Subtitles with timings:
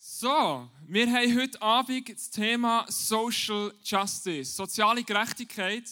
[0.00, 5.90] So, wir haben heute Abend das Thema Social Justice, soziale Gerechtigkeit.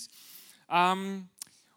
[0.70, 1.28] Ähm,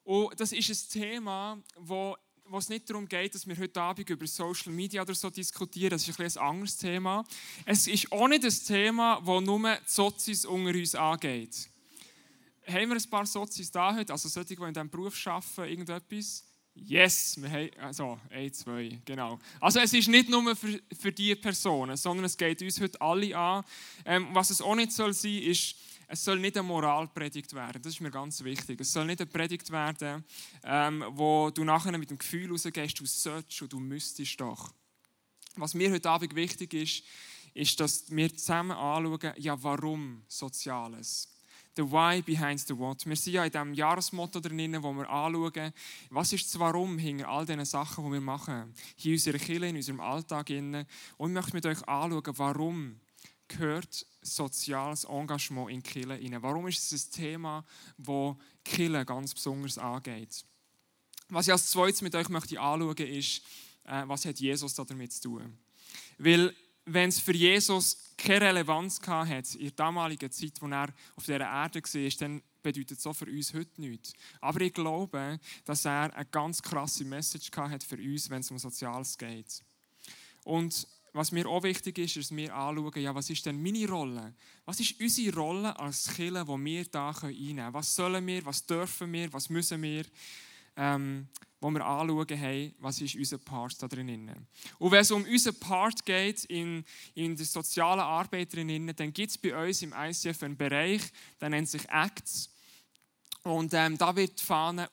[0.04, 2.16] und das ist ein Thema, wo,
[2.46, 5.90] wo es nicht darum geht, dass wir heute Abend über Social Media oder so diskutieren.
[5.90, 7.26] Das ist ein, ein anderes Thema.
[7.66, 11.68] Es ist auch nicht ein Thema, das nur die Sozis unter uns angeht.
[12.68, 16.44] Haben wir ein paar Sozis da heute, also solche, die in diesem Beruf arbeiten, irgendetwas?
[16.86, 19.40] Yes, wir haben, also, ein, zwei, genau.
[19.60, 23.38] Also es ist nicht nur für, für diese Personen, sondern es geht uns heute alle
[23.38, 23.64] an.
[24.06, 25.76] Ähm, was es auch nicht soll sein, ist,
[26.08, 27.82] es soll nicht eine Moralpredigt werden.
[27.82, 28.82] Das ist mir ganz wichtig.
[28.82, 30.24] Es soll nicht eine Predigt werden,
[30.64, 34.74] ähm, wo du nachher mit dem Gefühl rausgehst, du sollst und du müsstest doch.
[35.56, 37.04] Was mir heute Abend wichtig ist,
[37.54, 41.28] ist, dass wir zusammen anschauen, ja, warum Soziales?
[41.76, 43.06] The why behind the what.
[43.06, 45.74] Wir sind ja in diesem Jahresmotto drin, wo wir anschauen,
[46.10, 48.74] was ist das Warum hinter all diesen Sachen, die wir machen.
[48.96, 50.50] Hier in unserer Kirche, in unserem Alltag.
[50.50, 50.86] Und
[51.30, 53.00] ich möchte mit euch anschauen, warum
[53.48, 56.42] gehört soziales Engagement in Kirche rein.
[56.42, 57.66] Warum ist es ein Thema,
[57.98, 60.46] das Kirche ganz besonders angeht?
[61.30, 63.42] Was ich als zweites mit euch möchte anschauen ist,
[63.84, 65.58] äh, was hat Jesus damit zu tun?
[66.18, 66.56] Weil
[66.94, 71.42] wenn es für Jesus keine Relevanz hatte in der damaligen Zeit, wo er auf dieser
[71.42, 74.14] Erde war, dann bedeutet so für uns heute nichts.
[74.42, 78.60] Aber ich glaube, dass er eine ganz krasse Message hat für uns, wenn es um
[78.60, 79.64] Soziales geht.
[80.44, 83.88] Und was mir auch wichtig ist, ist, dass wir anschauen, ja, was ist denn meine
[83.90, 84.34] Rolle?
[84.66, 87.74] Was ist unsere Rolle als Killer, die wir hier einnehmen können?
[87.74, 90.06] Was sollen wir, was dürfen wir, was müssen wir?
[90.80, 91.28] Ähm,
[91.62, 94.32] wo wir anschauen, hey, was ist unser Part da drin.
[94.78, 99.32] Und wenn es um unseren Part geht in, in der sozialen Arbeit drin, dann gibt
[99.32, 101.02] es bei uns im ICF einen Bereich,
[101.42, 102.50] der nennt sich Acts.
[103.44, 104.90] Und ähm, da wird die Fahne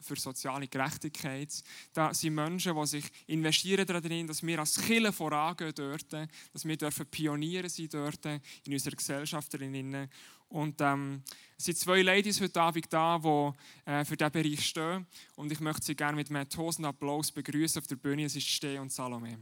[0.00, 1.52] für soziale Gerechtigkeit.
[1.92, 6.76] Da sind Menschen, die sich investieren darin, dass wir als Kirche vorangehen dürfen, dass wir
[6.76, 10.08] dürfen Pioniere sein dürfen in unserer Gesellschaft drin.
[10.48, 11.22] Und ähm,
[11.58, 15.06] es sind zwei Ladies heute Abend da, die äh, für diesen Bereich stehen.
[15.36, 18.24] Und ich möchte sie gerne mit einem tosen Applaus begrüßen auf der Bühne.
[18.24, 19.38] Es ist Steh und Salome.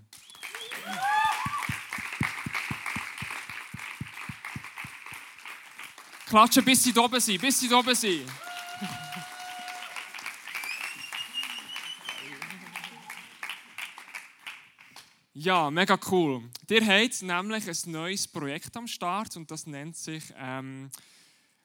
[6.27, 8.29] Klatschen, bis sie oben sind, bis sie oben sind.
[15.35, 16.43] Ja, mega cool.
[16.69, 20.91] Ihr habt nämlich ein neues Projekt am Start und das nennt sich ähm,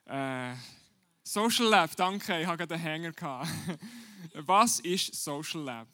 [0.04, 0.54] äh,
[1.24, 1.96] Social Lab.
[1.96, 3.12] Danke, ich hatte den Hänger.
[4.34, 5.88] Was ist Social Lab?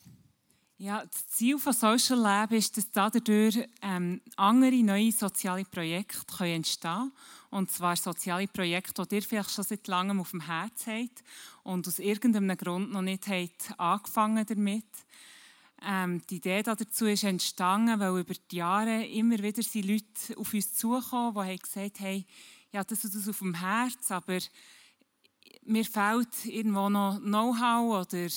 [0.77, 6.91] Ja, das Ziel von Social Lab ist, dass dadurch ähm, andere neue soziale Projekte entstehen
[6.91, 7.13] können.
[7.51, 11.25] Und zwar soziale Projekte, die ihr vielleicht schon seit langem auf dem Herz habt
[11.63, 14.85] und aus irgendeinem Grund noch nicht habt angefangen damit.
[15.81, 20.53] Ähm, die Idee dazu ist entstanden, weil über die Jahre immer wieder sind Leute auf
[20.53, 22.25] uns zugekommen, die gesagt haben,
[22.73, 24.39] ja, das ist das auf dem Herz, aber
[25.63, 28.29] mir fehlt irgendwo noch Know-how oder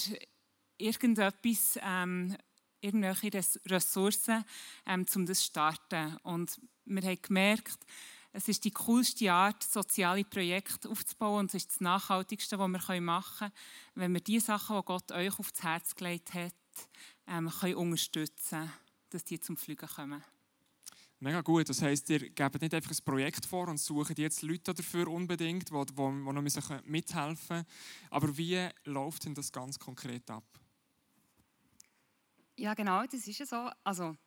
[0.77, 2.35] irgendetwas, ähm,
[2.79, 3.31] irgendwelche
[3.67, 4.43] Ressourcen,
[4.85, 6.17] ähm, um das zu starten.
[6.23, 7.77] Und wir haben gemerkt,
[8.33, 13.01] es ist die coolste Art, soziale Projekte aufzubauen und es ist das Nachhaltigste, was wir
[13.01, 13.51] machen können,
[13.95, 16.53] wenn wir die Sachen, die Gott euch aufs Herz gelegt hat,
[17.27, 18.71] ähm, können unterstützen
[19.11, 20.23] dass die zum Fliegen kommen.
[21.19, 21.69] Mega gut.
[21.69, 25.69] Das heisst, ihr gebt nicht einfach ein Projekt vor und sucht jetzt Leute dafür unbedingt,
[25.69, 27.65] die, die, die noch mithelfen können.
[28.09, 30.43] Aber wie läuft denn das ganz konkret ab?
[32.57, 33.69] Ja, genau, das ist ja so.
[33.83, 34.17] Also,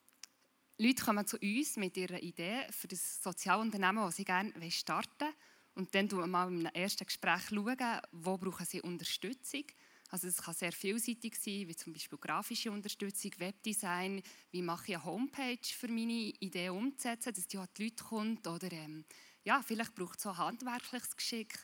[0.76, 5.34] Leute kommen zu uns mit ihrer Idee für das Sozialunternehmen, das sie gerne starten wollen.
[5.76, 9.64] Und dann schauen wir mal im ersten Gespräch, wo brauchen sie Unterstützung.
[10.10, 14.94] Also es kann sehr vielseitig sein, wie zum Beispiel grafische Unterstützung, Webdesign, wie mache ich
[14.96, 18.46] eine Homepage für meine Idee umzusetzen, dass die die Leute kommt.
[18.46, 19.04] Oder ähm,
[19.44, 21.54] ja, vielleicht braucht es auch handwerkliches Geschick,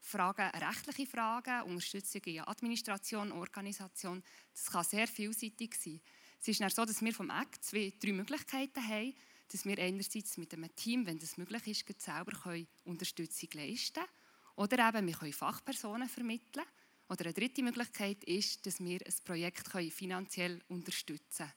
[0.00, 4.22] Fragen, rechtliche Fragen, Unterstützung in Administration, Organisation.
[4.54, 6.00] Das kann sehr vielseitig sein.
[6.40, 9.14] Es ist dann so, dass wir vom ACT zwei, drei Möglichkeiten haben,
[9.50, 14.08] dass wir einerseits mit einem Team, wenn das möglich ist, selber können Unterstützung leisten können.
[14.56, 16.64] Oder eben, wir können Fachpersonen vermitteln.
[17.08, 21.52] Oder eine dritte Möglichkeit ist, dass wir ein Projekt finanziell unterstützen können.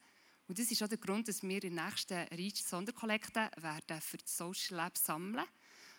[0.48, 4.18] Und das ist auch der Grund, dass wir in der nächsten Reach Sonderkollekte werden für
[4.18, 5.46] das Social Lab sammeln.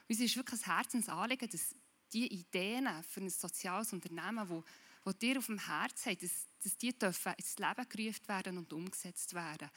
[0.09, 1.75] Uns ist wirklich ein Herzensanliegen, dass
[2.11, 4.63] die Ideen für ein soziales Unternehmen, wo,
[5.03, 8.71] wo dir auf dem Herzen haben, dass, dass die dürfen ins Leben gerufen werden und
[8.73, 9.69] umgesetzt werden.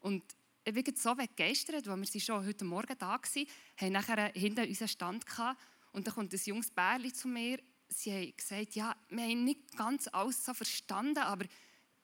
[0.00, 0.22] Und
[0.64, 3.46] ich so begeistert, weil wir schon heute Morgen da waren,
[3.76, 5.60] haben nachher hinter unseren Stand gehabt,
[5.92, 7.58] und dann kommt ein junges Bärli zu mir.
[7.88, 11.46] Sie haben gesagt, ja, wir haben nicht ganz alles so verstanden, aber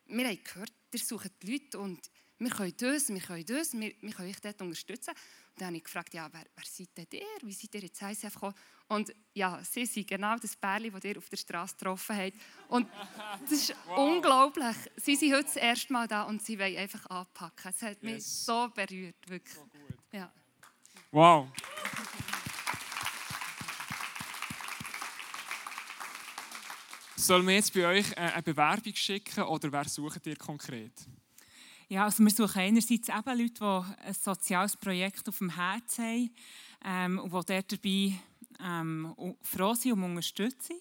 [0.06, 4.12] wir haben gehört, ihr sucht Leute und wir können das, wir können das, wir, wir
[4.12, 5.14] können euch dort unterstützen.
[5.56, 7.48] Dann habe ich gefragt, ja, wer, wer seid denn ihr?
[7.48, 8.54] Wie seid ihr jetzt ICF gekommen?
[8.88, 12.36] Und ja, sie sind genau das Pärchen, das ihr auf der Straße getroffen habt.
[12.68, 12.88] Und
[13.40, 13.98] das ist wow.
[13.98, 14.76] unglaublich.
[14.96, 17.72] Sie sind heute das erste Mal da und sie wollen einfach anpacken.
[17.74, 18.12] Es hat yes.
[18.12, 19.54] mich so berührt, wirklich.
[19.54, 19.66] So
[20.12, 20.30] ja.
[21.10, 21.48] Wow.
[27.16, 30.92] Sollen wir jetzt bei euch äh, eine Bewerbung schicken oder wer sucht ihr konkret?
[31.88, 36.30] Ja, also wir suchen einerseits eben Leute, die ein soziales Projekt auf dem Herzen haben
[36.84, 38.20] ähm, und die dabei
[38.60, 40.80] ähm, froh sind um Unterstützung.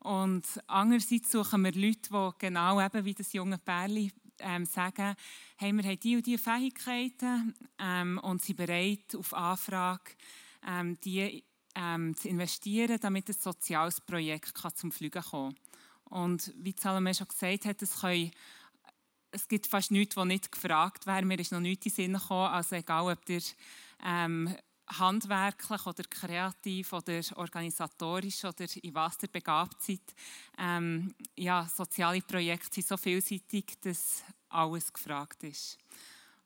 [0.00, 5.14] Und andererseits suchen wir Leute, die genau eben wie das junge Pärchen ähm, sagen,
[5.56, 10.12] hey, wir haben diese und diese Fähigkeiten ähm, und sind bereit, auf Anfrage
[10.68, 11.42] ähm, die
[11.74, 15.62] ähm, zu investieren, damit ein soziales Projekt kann zum Fliegen kommen kann.
[16.12, 18.30] Und wie Salome schon gesagt hat, es, können,
[19.32, 21.24] es gibt fast nichts, was nicht gefragt wäre.
[21.24, 22.52] Mir ist noch nichts in den Sinn gekommen.
[22.52, 23.42] Also egal, ob ihr
[24.04, 24.54] ähm,
[24.86, 30.14] handwerklich oder kreativ oder organisatorisch oder in was ihr begabt seid.
[30.58, 35.78] Ähm, ja, soziale Projekte sind so vielseitig, dass alles gefragt ist.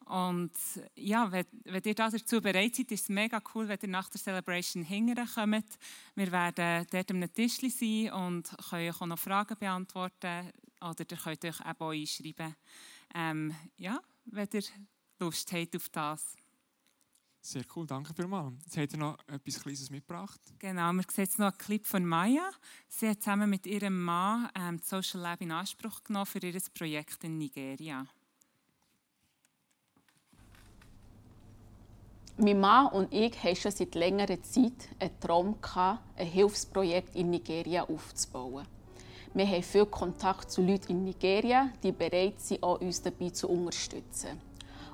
[0.05, 0.53] Und
[0.95, 4.21] ja, wenn, wenn ihr dazu bereit seid, ist es mega cool, wenn ihr nach der
[4.21, 5.79] Celebration hingern kommt.
[6.15, 11.17] Wir werden dort am Tisch sein und können euch auch noch Fragen beantworten oder ihr
[11.17, 12.57] könnt euch eben auch einschreiben,
[13.15, 14.63] ähm, ja, wenn ihr
[15.19, 16.37] Lust habt auf das.
[17.41, 18.55] Sehr cool, danke vielmals.
[18.65, 20.41] Jetzt habt ihr noch etwas Kleines mitgebracht.
[20.59, 22.51] Genau, wir sehen jetzt noch einen Clip von Maya.
[22.89, 26.61] Sie hat zusammen mit ihrem Mann ähm, das Social Lab in Anspruch genommen für ihr
[26.75, 28.05] Projekt in Nigeria.
[32.39, 35.57] Mein Mann und ich hatten schon seit längerer Zeit einen Traum,
[36.17, 38.67] ein Hilfsprojekt in Nigeria aufzubauen.
[39.37, 43.51] Wir haben viel Kontakt zu Leuten in Nigeria, die bereit sind, auch uns dabei zu
[43.51, 44.41] unterstützen.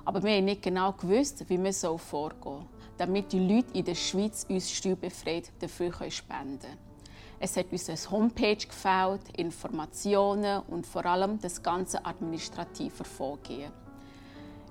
[0.03, 2.65] Aber wir haben nicht genau gewusst, wie wir vorgehen sollen,
[2.97, 6.77] damit die Leute in der Schweiz uns steuerbefreit dafür spenden können.
[7.39, 13.71] Es hat uns eine Homepage gefällt, Informationen und vor allem das ganze administrative Vorgehen.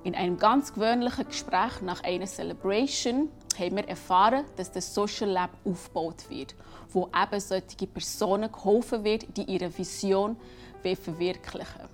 [0.05, 5.51] In einem ganz gewöhnlichen Gespräch nach einer Celebration haben wir erfahren, dass das Social Lab
[5.65, 6.55] aufgebaut wird,
[6.91, 10.37] wo eben solche Personen geholfen wird, die ihre Vision
[10.83, 11.89] verwirklichen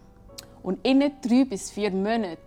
[0.62, 2.38] Und in drei bis vier Monaten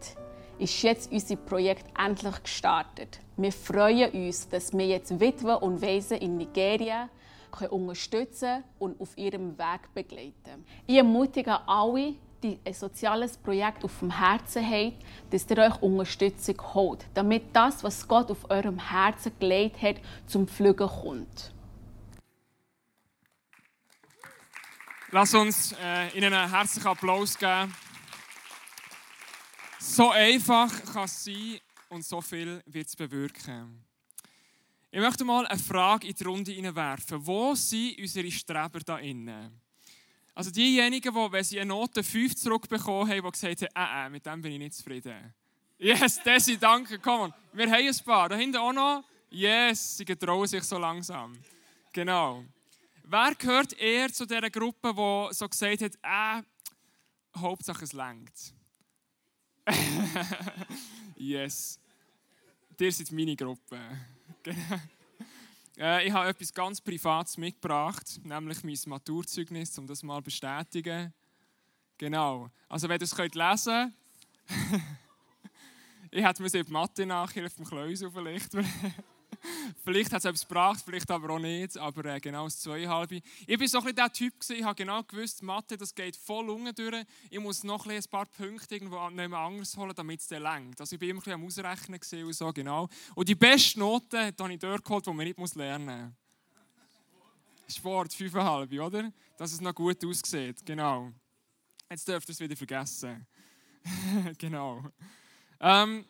[0.57, 3.19] ist jetzt unser Projekt endlich gestartet.
[3.37, 7.09] Wir freuen uns, dass wir jetzt Witwen und Waisen in Nigeria
[7.69, 10.65] unterstützen und auf ihrem Weg begleiten.
[10.87, 12.13] Ich ermutige alle,
[12.43, 17.83] die ein soziales Projekt auf dem Herzen habt, dass ihr euch Unterstützung holt, damit das,
[17.83, 19.97] was Gott auf eurem Herzen gelegt hat,
[20.27, 21.53] zum Pflügen kommt.
[25.13, 27.75] Lass uns äh, Ihnen einen herzlichen Applaus geben.
[29.77, 31.59] So einfach kann es sein
[31.89, 33.83] und so viel wird es bewirken.
[34.89, 37.25] Ich möchte mal eine Frage in die Runde werfen.
[37.25, 39.59] Wo sind unsere Streber da innen?
[40.33, 44.09] Also diejenigen, die, wenn sie eine Note 5 zurückbekommen haben, die gesagt haben, äh, äh,
[44.09, 45.33] mit dem bin ich nicht zufrieden.
[45.77, 47.33] Yes, Desi, danke, komm.
[47.53, 48.29] Wir haben ein paar.
[48.29, 49.03] Da hinten auch noch.
[49.29, 51.37] Yes, sie getrauen sich so langsam.
[51.91, 52.45] Genau.
[53.03, 56.43] Wer gehört eher zu dieser Gruppe, die so gesagt hat, äh,
[57.37, 58.53] Hauptsache es längt?
[61.15, 61.79] yes.
[62.79, 63.79] Ihr seid meine Gruppe.
[64.43, 64.79] Genau.
[65.81, 71.11] Äh, ich habe etwas ganz Privates mitgebracht, nämlich mein Maturzeugnis, um das mal zu bestätigen.
[71.97, 72.51] Genau.
[72.69, 73.93] Also, wenn ihr es lesen könnt,
[76.11, 78.51] ich hätte mir die Mathe nachher auf dem Kleusel vielleicht.
[79.83, 83.11] vielleicht hat es etwas gebracht, vielleicht aber auch nicht, aber äh, genau das Zweieinhalb.
[83.11, 86.15] Ich war so ein bisschen der Typ, gewesen, ich habe genau gewusst, Mathe, das geht
[86.15, 87.05] voll unten durch.
[87.29, 90.79] Ich muss noch ein, ein paar Punkte irgendwo anders holen, damit es dann längt.
[90.79, 92.89] Also ich war immer ein am Ausrechnen und so, genau.
[93.15, 96.15] Und die beste Note habe ich dort geholt, die man nicht lernen
[97.67, 97.75] muss.
[97.75, 99.11] Sport, 5,5, oder?
[99.37, 101.11] Dass es noch gut aussieht, genau.
[101.89, 103.25] Jetzt dürft ihr es wieder vergessen.
[104.37, 104.83] genau.
[105.59, 106.05] Ähm,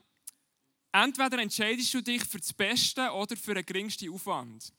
[0.91, 4.73] Entweder entscheidest du dich für das Beste oder für den geringsten Aufwand.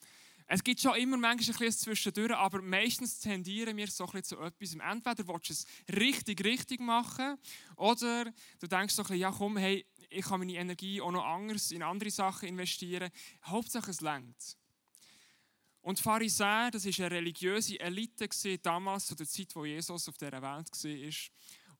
[0.46, 4.74] Es gibt schon immer manchmal ein zwischendurch, aber meistens tendieren wir so ein zu etwas.
[4.74, 5.66] Entweder willst du es
[5.96, 7.38] richtig, richtig machen
[7.76, 8.26] oder
[8.60, 11.70] du denkst so ein bisschen, ja komm, hey, ich kann meine Energie auch noch anders
[11.70, 13.10] in andere Sachen investieren.
[13.44, 14.58] Hauptsache es längt.
[15.80, 18.28] Und die Pharisäer, das war eine religiöse Elite
[18.58, 21.12] damals, zu der Zeit, wo Jesus auf dieser Welt war.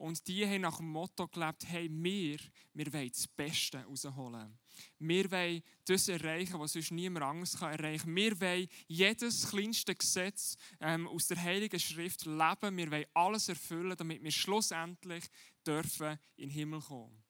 [0.02, 2.36] Und die haben nach dem Motto gelebt, hey, wir,
[2.74, 4.58] wir wollen das Beste herausholen.
[4.98, 8.12] Wir wollen das erreichen, was sonst niemand anderes kann erreichen.
[8.16, 12.76] Wir wollen jedes kleinste Gesetz ähm, aus der Heiligen Schrift leben.
[12.76, 15.24] Wir wollen alles erfüllen, damit wir schlussendlich
[15.64, 17.21] dürfen in den Himmel kommen.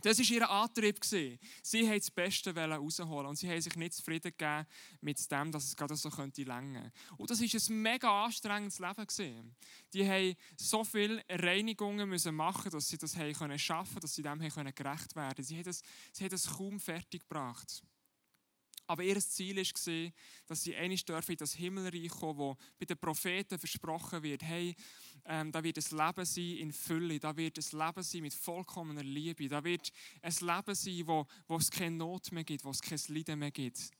[0.00, 1.04] Das war ihr Antrieb.
[1.04, 1.38] Sie
[1.72, 4.66] wollten das Beste rausholen und sie haben sich nicht zufrieden gegeben
[5.00, 6.92] mit dem, dass es gerade so könnte länger.
[7.16, 9.56] Und das war ein mega anstrengendes Leben.
[9.92, 14.38] Die haben so viele Reinigungen müssen machen, dass sie das schaffen können, dass sie dem
[14.38, 15.42] gerecht werden konnten.
[15.42, 17.82] Sie haben das kaum fertig gebracht.
[18.88, 20.12] Aber ihr Ziel war,
[20.46, 24.74] dass sie einmal in das Himmelreich kommen, wo bei den Propheten versprochen wird, hey,
[25.26, 29.02] ähm, da wird ein Leben sein in Fülle, da wird ein Leben sein mit vollkommener
[29.02, 29.92] Liebe, da wird
[30.22, 33.50] ein Leben sein, wo, wo es keine Not mehr gibt, wo es kein Leiden mehr
[33.50, 33.90] gibt.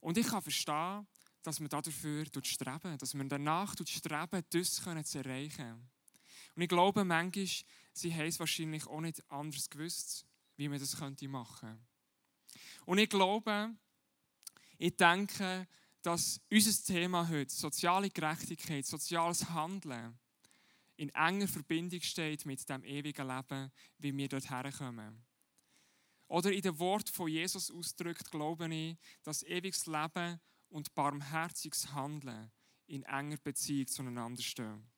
[0.00, 1.06] Und ich kann verstehen,
[1.42, 5.86] dass man dafür streben, dass man danach streben, das zu erreichen.
[6.56, 7.46] Und ich glaube, manchmal,
[7.92, 10.24] sie haben es wahrscheinlich auch nicht anders gewusst,
[10.56, 11.78] wie man das könnte machen.
[12.86, 13.74] Und ich glaube,
[14.78, 15.66] ich denke,
[16.02, 20.18] dass unser Thema heute, soziale Gerechtigkeit, soziales Handeln,
[20.96, 25.24] in enger Verbindung steht mit dem ewigen Leben, wie wir dort herkommen.
[26.26, 32.50] Oder in dem Wort von Jesus ausdrückt, glaube ich, dass ewiges Leben und barmherziges Handeln
[32.86, 34.90] in enger Beziehung zueinander stehen.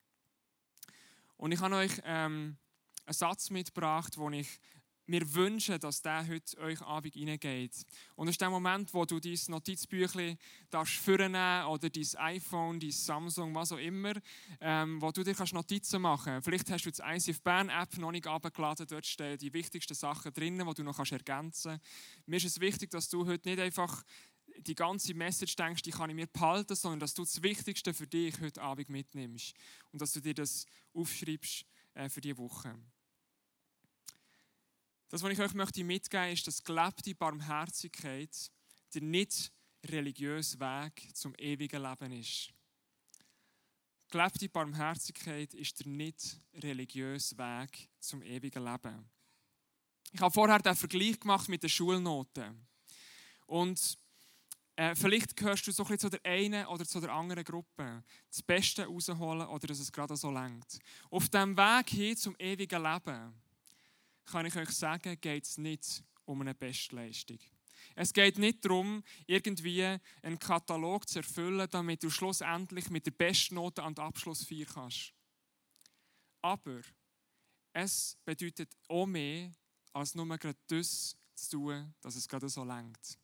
[1.37, 2.57] Und ich habe euch ähm,
[3.05, 4.59] einen Satz mitgebracht, den ich
[5.07, 7.85] wir wünschen, dass der heute euch Abend reingeht.
[8.15, 10.37] Und das ist der Moment, wo du dein Notizbüchlein
[10.69, 14.13] darfst vornehmen oder dein iPhone, dein Samsung, was auch immer,
[14.59, 16.45] ähm, wo du dir kannst Notizen machen kannst.
[16.45, 18.87] Vielleicht hast du die ICF Bern App noch nicht abgeladen.
[18.87, 22.27] Dort stehen die wichtigsten Sachen drin, die du noch kannst ergänzen kannst.
[22.27, 24.03] Mir ist es wichtig, dass du heute nicht einfach
[24.57, 28.07] die ganze Message denkst, die kann ich mir behalten, sondern dass du das Wichtigste für
[28.07, 29.53] dich heute Abend mitnimmst
[29.91, 32.75] und dass du dir das aufschreibst äh, für die Woche.
[35.11, 38.49] Das, was ich euch möchte mitgeben möchte, ist, dass gelebte Barmherzigkeit
[38.93, 39.51] der nicht
[39.85, 42.53] religiöse Weg zum ewigen Leben ist.
[44.09, 49.09] Gelebte Barmherzigkeit ist der nicht religiöse Weg zum ewigen Leben.
[50.13, 52.65] Ich habe vorher den Vergleich gemacht mit den Schulnoten.
[53.47, 53.97] Und
[54.77, 58.01] äh, vielleicht gehörst du so ein bisschen zu der einen oder zu der anderen Gruppe.
[58.29, 60.79] Das Beste rausholen oder dass es gerade so lenkt.
[61.09, 63.40] Auf dem Weg hin zum ewigen Leben
[64.25, 67.39] kann ich euch sagen, geht es nicht um eine Bestleistung.
[67.95, 69.83] Es geht nicht darum, irgendwie
[70.21, 75.13] einen Katalog zu erfüllen, damit du schlussendlich mit der Bestnote an den Abschlussfeier kannst.
[76.41, 76.81] Aber
[77.73, 79.51] es bedeutet auch mehr,
[79.93, 83.17] als nur gerade das zu tun, dass es gerade so lenkt.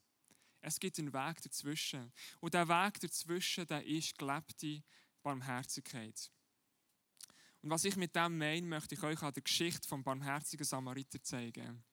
[0.62, 2.12] Es gibt einen Weg dazwischen.
[2.39, 4.84] Und der Weg dazwischen, der ist gelebte
[5.22, 6.32] Barmherzigkeit.
[7.62, 11.22] Und was ich mit dem meine, möchte ich euch an der Geschichte vom barmherzigen Samariter
[11.22, 11.84] zeigen.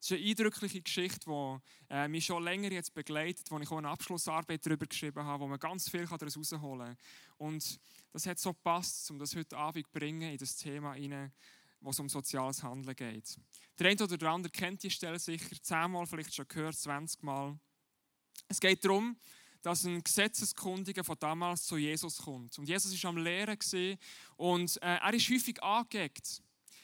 [0.00, 1.58] Es ist eine eindrückliche Geschichte, die
[1.88, 5.46] äh, mich schon länger jetzt begleitet, wo ich auch eine Abschlussarbeit darüber geschrieben habe, wo
[5.46, 6.96] man ganz viel daraus herausholen kann.
[7.38, 7.78] Und
[8.12, 11.32] das hat so gepasst, um das heute Abend zu bringen in das Thema hinein,
[11.80, 13.36] wo es um soziales Handeln geht.
[13.78, 17.56] Der eine oder der andere kennt die Stelle sicher, zehnmal vielleicht schon gehört, 20 Mal.
[18.48, 19.16] Es geht darum,
[19.62, 22.58] dass ein Gesetzeskundiger von damals zu Jesus kommt.
[22.58, 23.58] Und Jesus war am Lehren
[24.36, 26.42] und äh, er ist häufig angeeckt,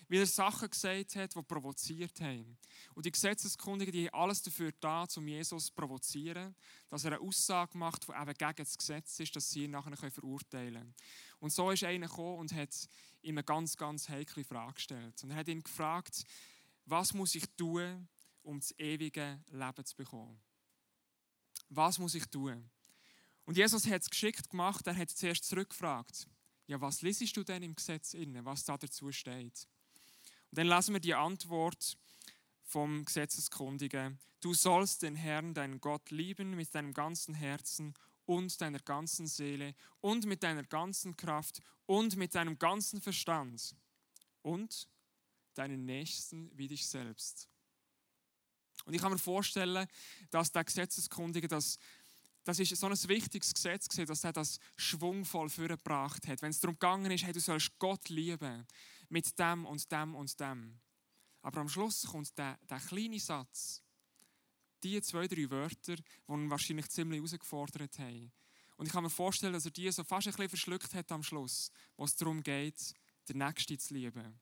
[0.08, 2.56] weil er Sachen gesagt hat, die provoziert haben.
[2.94, 6.54] Und die Gesetzeskundigen, die haben alles dafür da, um Jesus zu provozieren,
[6.88, 10.10] dass er eine Aussage macht, die eben gegen das Gesetz ist, dass sie ihn nachher
[10.10, 10.94] verurteilen können.
[11.40, 12.74] Und so ist einer gekommen und hat
[13.22, 15.22] ihm eine ganz, ganz heikle Frage gestellt.
[15.22, 16.24] Und er hat ihn gefragt,
[16.86, 18.08] was muss ich tun,
[18.42, 20.40] um das ewige Leben zu bekommen?
[21.68, 22.68] Was muss ich tun?
[23.44, 26.26] Und Jesus hat es geschickt gemacht, er hat zuerst zurückgefragt,
[26.66, 29.66] ja, was liest du denn im Gesetz inne, was da dazu steht?
[30.50, 31.96] Und dann lassen wir die Antwort
[32.62, 34.18] vom Gesetzeskundigen.
[34.40, 37.94] Du sollst den Herrn, deinen Gott, lieben mit deinem ganzen Herzen
[38.26, 43.74] und deiner ganzen Seele und mit deiner ganzen Kraft und mit deinem ganzen Verstand
[44.42, 44.86] und
[45.54, 47.48] deinen Nächsten wie dich selbst.
[48.88, 49.86] Und ich kann mir vorstellen,
[50.30, 51.78] dass der Gesetzeskundige das,
[52.44, 56.40] das ist so ein wichtiges Gesetz dass er das schwungvoll vorgebracht hat.
[56.40, 58.66] Wenn es darum gegangen ist, hey, du sollst Gott lieben
[59.10, 60.80] mit dem und dem und dem.
[61.42, 63.82] Aber am Schluss kommt der, der kleine Satz,
[64.82, 68.32] die zwei, drei Wörter, die ihn wahrscheinlich ziemlich herausgefordert haben.
[68.78, 71.22] Und ich kann mir vorstellen, dass er die so fast ein bisschen verschluckt hat am
[71.22, 72.94] Schluss, wo es darum geht,
[73.28, 74.40] den Nächsten zu lieben.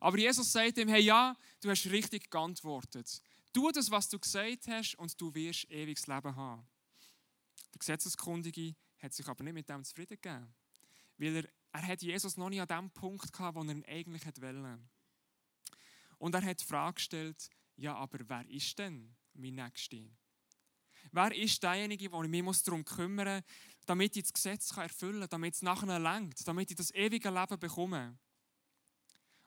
[0.00, 3.20] Aber Jesus sagt ihm, hey ja, du hast richtig geantwortet.
[3.52, 6.66] Tu das, was du gesagt hast, und du wirst ewiges Leben haben.
[7.72, 10.54] Der Gesetzeskundige hat sich aber nicht mit dem zufrieden gegeben.
[11.18, 14.24] Weil er, er hat Jesus noch nicht an dem Punkt gehabt, wo er ihn eigentlich
[14.24, 14.78] wollte.
[16.18, 19.98] Und er hat die Frage gestellt, ja, aber wer ist denn mein Nächster?
[21.10, 23.44] Wer ist derjenige, der ich mich darum kümmern muss,
[23.86, 27.58] damit ich das Gesetz erfüllen kann, damit es nachher lenkt, damit ich das ewige Leben
[27.58, 28.18] bekomme?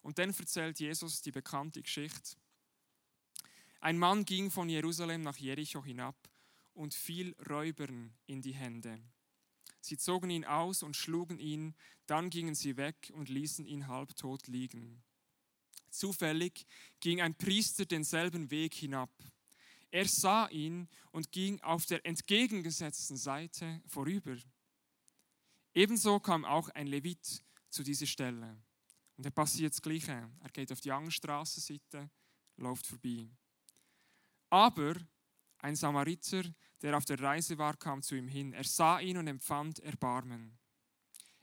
[0.02, 2.36] Und dann erzählt Jesus die bekannte Geschichte
[3.82, 6.16] Ein Mann ging von Jerusalem nach Jericho hinab
[6.74, 9.00] und fiel Räubern in die Hände.
[9.82, 11.76] Sie zogen ihn aus und schlugen ihn,
[12.08, 15.04] dann gingen sie weg und ließen ihn halbtot liegen.
[15.92, 16.66] Zufällig
[17.00, 19.12] ging ein Priester denselben Weg hinab.
[19.92, 24.36] Er sah ihn und ging auf der entgegengesetzten Seite vorüber.
[25.74, 28.58] Ebenso kam auch ein Levit zu dieser Stelle.
[29.18, 30.30] Und er passiert das Gleiche.
[30.42, 32.10] Er geht auf die andere Straßenseite,
[32.58, 33.30] läuft vorbei.
[34.56, 34.96] Aber
[35.58, 36.44] ein Samariter,
[36.82, 38.54] der auf der Reise war, kam zu ihm hin.
[38.54, 40.58] Er sah ihn und empfand Erbarmen.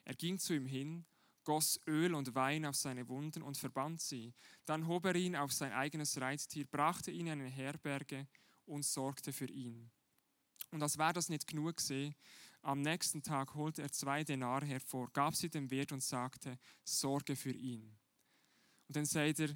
[0.06, 1.04] Er ging zu ihm hin,
[1.44, 4.32] goss Öl und Wein auf seine Wunden und verband sie.
[4.64, 8.26] Dann hob er ihn auf sein eigenes Reittier, brachte ihn in eine Herberge
[8.64, 9.90] und sorgte für ihn.
[10.70, 12.14] Und als wäre das nicht genug gesehen,
[12.62, 17.36] am nächsten Tag holte er zwei Denare hervor, gab sie dem Wirt und sagte, sorge
[17.36, 17.94] für ihn.
[18.88, 19.50] Und dann sagt er,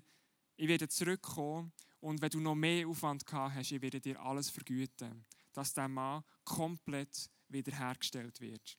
[0.56, 4.50] ich werde zurückkommen und wenn du noch mehr Aufwand gehabt hast, ich werde dir alles
[4.50, 8.78] vergüten, dass der Mann komplett wiederhergestellt wird.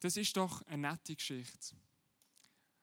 [0.00, 1.76] Das ist doch eine nette Geschichte.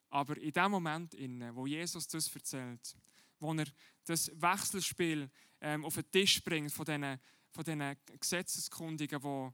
[0.10, 1.14] Aber in dem Moment,
[1.56, 2.96] wo Jesus das erzählt,
[3.40, 3.68] wo er
[4.06, 5.30] das Wechselspiel
[5.62, 7.20] ähm, auf den Tisch bringt von diesen,
[7.52, 9.50] von diesen Gesetzeskundigen, die,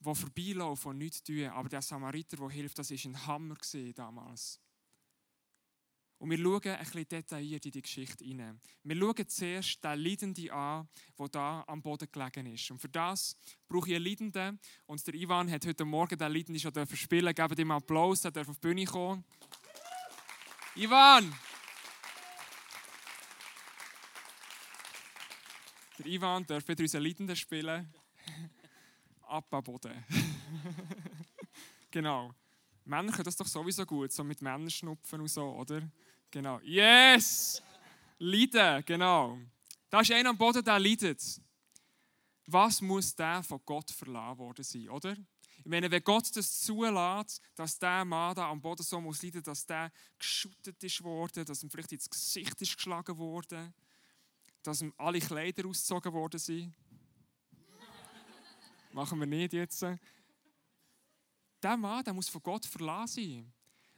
[0.00, 3.56] die vorbeilaufen und nichts tun, aber der Samariter, der hilft, das war ein Hammer
[3.94, 4.60] damals.
[6.18, 8.60] Und wir schauen ein bisschen detailliert in die Geschichte hinein.
[8.82, 12.70] Wir schauen zuerst den Leidenden an, der da am Boden gelegen ist.
[12.72, 13.36] Und für das
[13.68, 14.58] brauche ich einen Leidenden.
[14.86, 18.48] Und der Ivan hat heute Morgen den Leidenden schon spielen Geben ihm Applaus, er darf
[18.48, 19.24] auf die Bühne kommen.
[20.74, 21.32] Ivan!
[25.98, 27.92] Der Ivan darf wieder unseren Leidenden spielen.
[29.22, 30.04] Ab am Boden.
[31.90, 32.34] genau.
[32.88, 35.82] Männer können das doch sowieso gut, so mit Männerschnupfen und so, oder?
[36.30, 36.58] Genau.
[36.60, 37.62] Yes!
[38.18, 39.38] Leiden, genau.
[39.90, 41.22] Da ist einer am Boden, der leidet.
[42.46, 45.12] Was muss der von Gott verlassen worden sein, oder?
[45.58, 49.42] Ich meine, wenn Gott das zulässt, dass der Mann da am Boden so muss leiden,
[49.42, 53.74] dass der geschüttet ist worden, dass ihm vielleicht ins Gesicht ist geschlagen worden,
[54.62, 56.74] dass ihm alle Kleider ausgezogen worden sind.
[58.92, 59.84] Machen wir nicht jetzt.
[61.62, 63.52] Der Mann, der muss von Gott verlassen sein.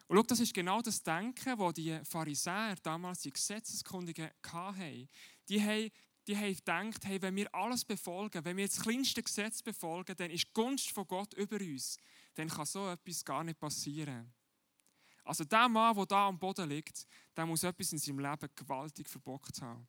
[0.09, 5.09] Und schau, das ist genau das Denken, das die Pharisäer damals, die Gesetzeskundigen, hatten.
[5.49, 5.91] Die haben,
[6.27, 10.31] die haben gedacht, hey, wenn wir alles befolgen, wenn wir das kleinste Gesetz befolgen, dann
[10.31, 11.97] ist die Gunst von Gott über uns.
[12.35, 14.33] Dann kann so etwas gar nicht passieren.
[15.25, 19.09] Also der Mann, der da am Boden liegt, der muss etwas in seinem Leben gewaltig
[19.09, 19.87] verbockt haben,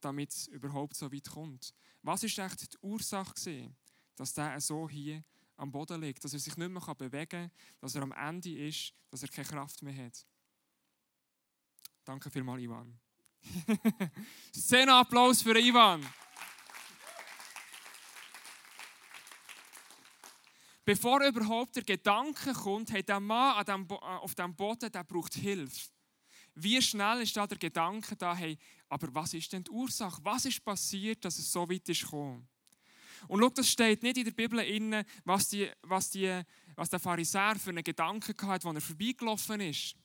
[0.00, 1.72] damit es überhaupt so weit kommt.
[2.02, 3.74] Was ist echt die Ursache
[4.16, 5.24] dass der so hier
[5.62, 8.92] am Boden liegt, dass er sich nicht mehr bewegen kann, dass er am Ende ist,
[9.10, 10.26] dass er keine Kraft mehr hat.
[12.04, 12.98] Danke vielmals, Ivan.
[14.54, 16.04] Szene-Applaus für Ivan.
[20.84, 25.34] Bevor überhaupt der Gedanke kommt, hey, der Mann dem äh, auf dem Boden, der braucht
[25.34, 25.90] Hilfe.
[26.54, 30.20] Wie schnell ist da der Gedanke da, hey, aber was ist denn die Ursache?
[30.24, 32.48] Was ist passiert, dass es so weit ist gekommen?
[33.28, 36.42] Und schau, das steht nicht in der Bibel inne, was, die, was, die,
[36.74, 39.96] was der Pharisäer für einen Gedanken hatte, als er vorbeigelaufen ist.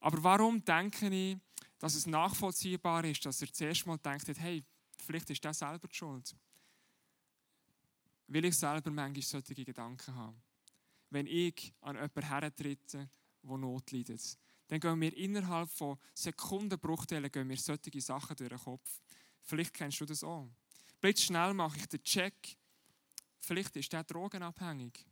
[0.00, 1.36] Aber warum denke ich,
[1.78, 4.64] dass es nachvollziehbar ist, dass er zuerst mal denkt, hey,
[5.04, 6.36] vielleicht ist der selber die schuld.
[8.26, 10.42] Will ich selber manchmal solche Gedanken haben.
[11.10, 13.08] Wenn ich an jemanden hertrete,
[13.42, 18.58] der Not leidet, dann gehen wir innerhalb von Sekundenbruchteilen gehen wir solche Sachen durch den
[18.58, 19.00] Kopf.
[19.42, 20.50] Vielleicht kennst du das auch.
[21.00, 22.56] Blitzschnell mache ich den Check.
[23.40, 25.06] Vielleicht ist der drogenabhängig.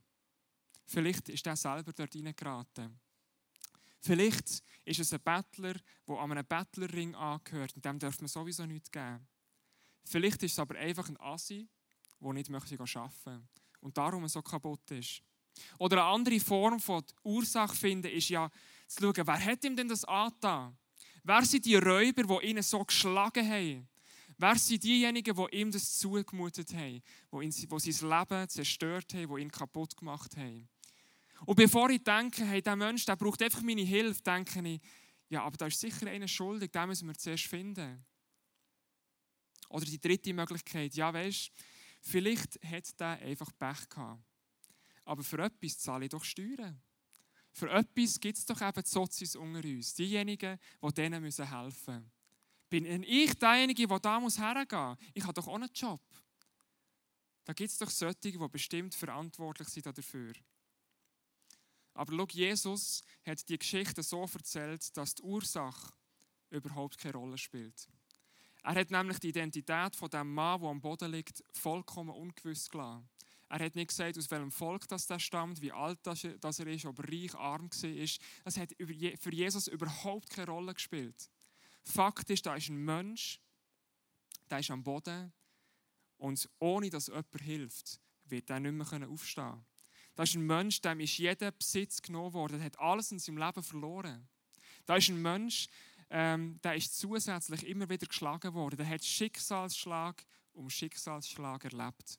[0.87, 3.01] Vielleicht ist der selber dort reingeraten.
[4.01, 5.75] Vielleicht ist es ein Bettler,
[6.07, 9.27] der an einem Bettlerring angehört und dem darf man sowieso nichts geben.
[10.05, 11.69] Vielleicht ist es aber einfach ein Assi,
[12.21, 13.49] der nicht möchte arbeiten
[13.81, 15.23] und darum so kaputt ist.
[15.79, 18.51] Oder eine andere Form von Ursache finden ist ja
[18.87, 20.77] zu schauen, wer hat ihm denn das angetan?
[21.25, 23.89] Wer sind die Räuber, die ihn so geschlagen haben?
[24.39, 29.35] Wer sind diejenigen, die ihm das zugemutet haben, die, ihn, die sein Leben zerstört haben,
[29.35, 30.69] die ihn kaputt gemacht haben?
[31.45, 34.81] Und bevor ich denke, hey, der Mensch der braucht einfach meine Hilfe, denke ich,
[35.29, 38.05] ja, aber da ist sicher einer schuldig, den müssen wir zuerst finden.
[39.69, 41.51] Oder die dritte Möglichkeit, ja, weißt
[42.01, 44.23] vielleicht hat der einfach Pech gehabt.
[45.05, 46.81] Aber für etwas zahle ich doch Steuern.
[47.53, 52.16] Für etwas gibt es doch eben die Sozis unter uns, diejenigen, die denen helfen müssen.
[52.77, 54.99] Bin ich derjenige, der da muss hergehen muss?
[55.15, 56.03] Ich habe doch auch einen Job.
[57.47, 60.35] Da gibt es doch solche, die bestimmt verantwortlich sind dafür.
[61.95, 65.95] Aber schau, Jesus hat die Geschichte so erzählt, dass die Ursache
[66.51, 67.89] überhaupt keine Rolle spielt.
[68.63, 73.09] Er hat nämlich die Identität von dem Mann, der am Boden liegt, vollkommen ungewiss gelassen.
[73.49, 76.99] Er hat nicht gesagt, aus welchem Volk das stammt, wie alt das er ist, ob
[76.99, 78.09] er reich, arm war.
[78.45, 81.31] Das hat für Jesus überhaupt keine Rolle gespielt.
[81.87, 83.41] Fakt ist, da ist ein Mensch,
[84.51, 85.33] der ist am Boden
[86.19, 89.67] und ohne dass jemand hilft, wird er nicht mehr aufstehen können.
[90.17, 93.39] Da ist ein Mensch, dem ist jeder Besitz genommen worden, der hat alles in seinem
[93.39, 94.29] Leben verloren.
[94.85, 95.69] Da ist ein Mensch,
[96.11, 98.77] ähm, der ist zusätzlich immer wieder geschlagen worden.
[98.77, 102.19] Der hat Schicksalsschlag um Schicksalsschlag erlebt.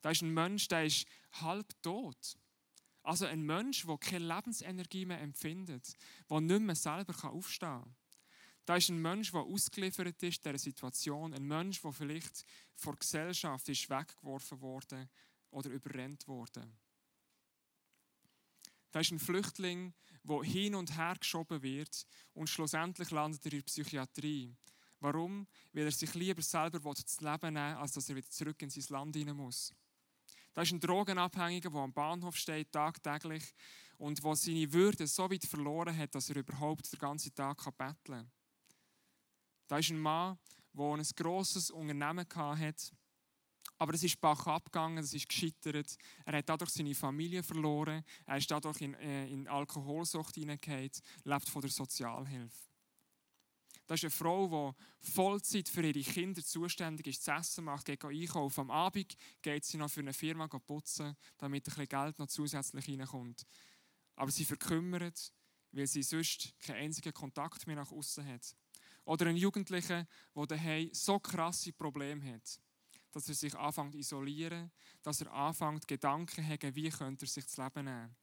[0.00, 1.06] Da ist ein Mensch, der ist
[1.40, 2.38] halb tot.
[3.02, 5.94] Also ein Mensch, der keine Lebensenergie mehr empfindet,
[6.30, 7.96] der nicht mehr selber aufstehen kann.
[8.68, 11.32] Da ist ein Mensch, der ausgeliefert ist dieser Situation.
[11.32, 15.08] Ein Mensch, der vielleicht vor Gesellschaft ist weggeworfen wurde
[15.50, 16.70] oder überrennt wurde.
[18.90, 23.58] Da ist ein Flüchtling, der hin und her geschoben wird und schlussendlich landet er in
[23.60, 24.54] der Psychiatrie.
[25.00, 25.46] Warum?
[25.72, 28.68] Weil er sich lieber selber das Leben nehmen will, als dass er wieder zurück in
[28.68, 29.72] sein Land hinein muss.
[30.52, 33.54] Da ist ein Drogenabhängiger, der am Bahnhof steht, tagtäglich,
[33.96, 37.96] und der seine Würde so weit verloren hat, dass er überhaupt den ganzen Tag betteln
[38.04, 38.37] kann.
[39.68, 40.38] Da ist ein Mann,
[40.72, 42.96] der ein grosses Unternehmen hatte,
[43.78, 45.96] aber es ist Bach abgegangen, es ist gescheitert.
[46.24, 50.90] Er hat dadurch seine Familie verloren, er ist dadurch in, äh, in Alkoholsucht hineingehauen,
[51.24, 52.68] lebt von der Sozialhilfe.
[53.86, 58.04] Das ist eine Frau, die Vollzeit für ihre Kinder zuständig ist, zu essen macht, geht
[58.04, 58.62] einkaufen.
[58.62, 62.86] Am Abend geht sie noch für eine Firma putzen, damit ein bisschen Geld noch zusätzlich
[62.86, 63.46] reinkommt.
[64.16, 65.32] Aber sie verkümmert,
[65.72, 68.54] weil sie sonst keinen einzigen Kontakt mehr nach außen hat.
[69.08, 72.60] Oder ein Jugendlicher, der daheim so krasse Probleme hat,
[73.10, 74.70] dass er sich anfängt zu isolieren,
[75.02, 78.14] dass er anfängt, Gedanken zu haben, wie könnte er sich das Leben nehmen.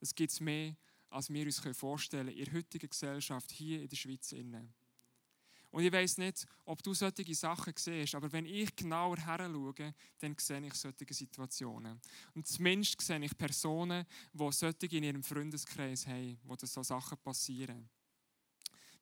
[0.00, 0.74] Es gibt mehr,
[1.10, 4.32] als wir uns vorstellen können in der heutigen Gesellschaft hier in der Schweiz.
[4.32, 9.94] Und ich weiß nicht, ob du solche Sachen siehst, aber wenn ich genauer her schaue,
[10.18, 12.00] dann sehe ich solche Situationen.
[12.34, 17.18] Und zumindest sehe ich Personen, die solche in ihrem Freundeskreis haben, wo das so Sachen
[17.18, 17.90] passieren.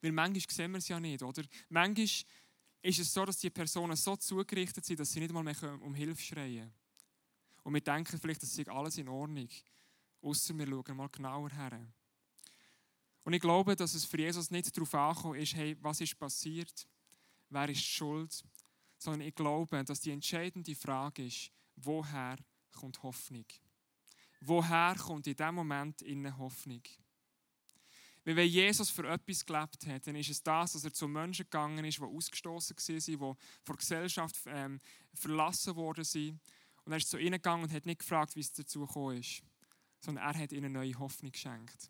[0.01, 1.43] Weil manchmal sehen wir es ja nicht, oder?
[1.69, 2.07] Manchmal
[2.81, 5.93] ist es so, dass die Personen so zugerichtet sind, dass sie nicht mal mehr um
[5.93, 6.73] Hilfe schreien
[7.63, 9.49] Und wir denken vielleicht, das sei alles in Ordnung.
[10.21, 11.87] Außer wir schauen mal genauer her.
[13.23, 16.87] Und ich glaube, dass es für Jesus nicht darauf angekommen ist, hey, was ist passiert,
[17.49, 18.43] wer ist schuld,
[18.97, 22.37] sondern ich glaube, dass die entscheidende Frage ist, woher
[22.71, 23.45] kommt Hoffnung?
[24.41, 26.81] Woher kommt in diesem Moment in Hoffnung?
[28.23, 31.45] Weil wenn Jesus für etwas gelebt hat, dann ist es das, dass er zu Menschen
[31.45, 34.79] gegangen ist, die ausgestoßen waren, die von der Gesellschaft ähm,
[35.13, 36.39] verlassen worden sind.
[36.85, 39.41] Und er ist zu ihnen gegangen und hat nicht gefragt, wie es dazu gekommen ist,
[39.99, 41.89] sondern er hat ihnen neue Hoffnung geschenkt.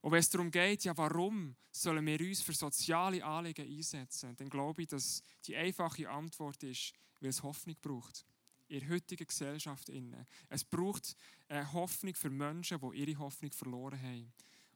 [0.00, 4.50] Und wenn es darum geht, ja, warum sollen wir uns für soziale Anliegen einsetzen, dann
[4.50, 8.26] glaube ich, dass die einfache Antwort ist, weil es Hoffnung braucht.
[8.68, 9.90] In der heutigen Gesellschaft.
[10.48, 11.16] Es braucht
[11.48, 14.32] eine Hoffnung für Menschen, die ihre Hoffnung verloren haben.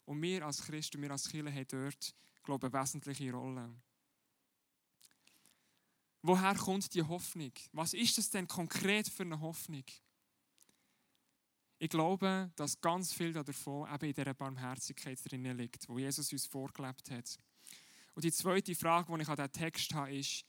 [0.09, 3.71] Und wir als Christen, wir als Kirche haben dort, glaube ich, eine wesentliche Rolle.
[6.23, 7.53] Woher kommt die Hoffnung?
[7.73, 9.85] Was ist das denn konkret für eine Hoffnung?
[11.79, 16.47] Ich glaube, dass ganz viel davon eben in dieser Barmherzigkeit drin liegt, wo Jesus uns
[16.47, 17.39] vorgelebt hat.
[18.15, 20.47] Und die zweite Frage, die ich an diesen Text habe, ist,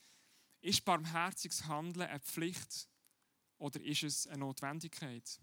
[0.62, 2.88] ist barmherziges Handeln eine Pflicht
[3.58, 5.42] oder ist es eine Notwendigkeit?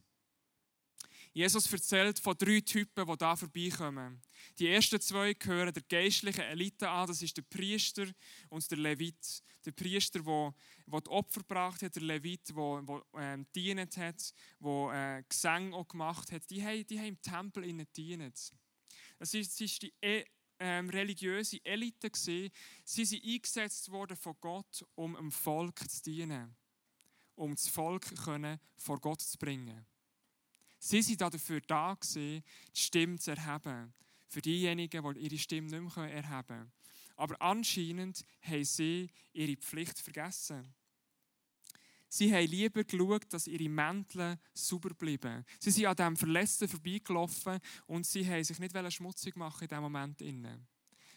[1.36, 4.22] Jesus erzählt von drei Typen, die da vorbeikommen.
[4.58, 8.06] Die ersten zwei gehören der geistlichen Elite an, das ist der Priester
[8.48, 9.42] und der Levit.
[9.66, 10.54] Der Priester, der,
[10.86, 15.86] die Opfer gebracht hat, der Levit, der, der ähm, gedient hat, der äh, Gesang auch
[15.86, 18.54] gemacht hat, die haben, die haben im Tempel gedient.
[19.18, 20.24] Das ist, das ist die e
[20.58, 22.08] ähm, religiöse Elite.
[22.08, 22.50] Gewesen.
[22.82, 26.56] Sie sind eingesetzt worden von Gott, um dem Volk zu dienen,
[27.34, 29.84] um das Volk können vor Gott zu bringen.
[30.78, 32.42] Sie waren dafür da, gewesen,
[32.74, 33.92] die Stimme zu erheben.
[34.28, 36.72] Für diejenigen, die ihre Stimme nicht mehr erheben können.
[37.16, 40.74] Aber anscheinend haben sie ihre Pflicht vergessen.
[42.08, 45.44] Sie haben lieber geschaut, dass ihre Mäntel sauber bleiben.
[45.58, 49.82] Sie sind an diesem Verletzten vorbeigelaufen und sie haben sich nicht schmutzig machen in diesem
[49.82, 50.20] Moment.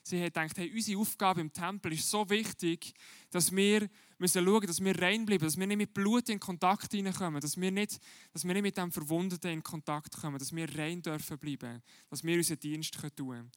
[0.10, 2.96] Sie haben gedacht, hey, unsere Aufgabe im Tempel ist so wichtig,
[3.30, 6.92] dass wir müssen schauen, dass wir rein bleiben, dass wir nicht mit Blut in Kontakt
[6.92, 8.00] hineinkommen, dass wir nicht,
[8.34, 12.24] dass wir nicht mit dem Verwundeten in Kontakt kommen, dass wir rein dürfen bleiben, dass
[12.24, 13.52] wir unseren Dienst tun können.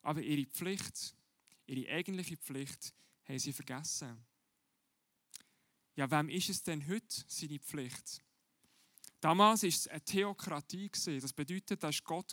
[0.00, 1.14] Aber ihre Pflicht,
[1.66, 2.94] ihre eigentliche Pflicht,
[3.28, 4.16] haben sie vergessen.
[5.94, 8.22] Ja, wem ist es denn heute seine Pflicht?
[9.20, 10.90] Damals war es eine Theokratie.
[11.20, 12.32] Das bedeutet, da war Gott.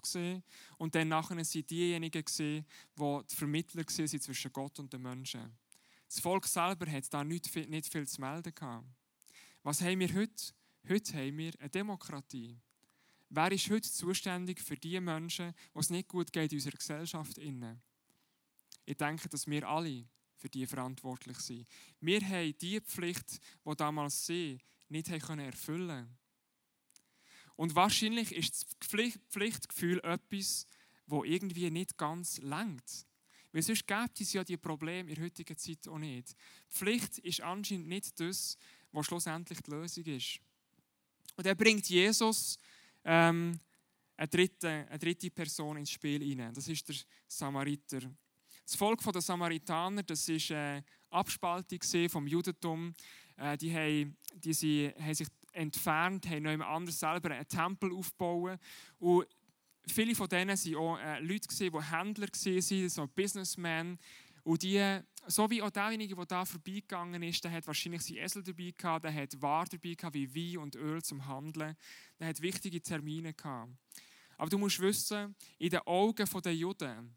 [0.77, 2.63] Und dann nachher waren diejenigen, die
[2.97, 5.57] die Vermittler waren zwischen Gott und den Menschen.
[6.07, 8.53] Das Volk selber hat da nicht viel, nicht viel zu melden.
[9.63, 10.53] Was haben wir heute?
[10.87, 12.59] Heute haben wir eine Demokratie.
[13.29, 17.39] Wer ist heute zuständig für die Menschen, wo es nicht gut geht in unserer Gesellschaft?
[17.39, 21.67] Ich denke, dass wir alle für die verantwortlich sind.
[21.99, 26.24] Wir haben die Pflicht, die damals sie nicht erfüllen konnten.
[27.55, 30.67] Und wahrscheinlich ist das Pflichtgefühl etwas,
[31.07, 33.05] wo irgendwie nicht ganz langt.
[33.51, 36.35] Weil sonst gibt es ja die Probleme in der heutigen Zeit auch nicht.
[36.69, 38.57] Pflicht ist anscheinend nicht das,
[38.91, 40.39] was schlussendlich die Lösung ist.
[41.37, 42.57] Und er bringt Jesus
[43.03, 43.57] ähm,
[44.17, 46.53] eine, dritte, eine dritte Person ins Spiel hinein.
[46.53, 46.95] Das ist der
[47.27, 48.01] Samariter.
[48.65, 52.93] Das Volk der Samaritaner, das ist eine Abspaltung vom Judentum.
[53.37, 57.93] Äh, die, haben, die sie, haben sich entfernt, haben noch jemand anders selber einen Tempel
[57.93, 58.59] aufgebaut.
[58.99, 59.27] Und
[59.87, 63.97] viele von denen waren auch äh, Leute, die Händler waren, so Businessmen.
[64.43, 68.43] Und die, so wie auch derjenige, der da vorbeigegangen ist, der hat wahrscheinlich seinen Esel
[68.43, 71.75] dabei gehabt, der hat Waren dabei gehabt, wie Wein und Öl zum Handeln.
[72.19, 73.71] Der hat wichtige Termine gehabt.
[74.37, 77.15] Aber du musst wissen, in den Augen der Juden,